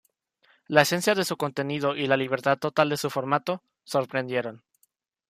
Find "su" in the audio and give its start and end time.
1.23-1.37, 2.97-3.11